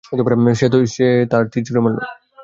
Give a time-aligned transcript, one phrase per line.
[0.93, 1.05] সে
[1.51, 1.97] তীর ছুঁড়ে মারল।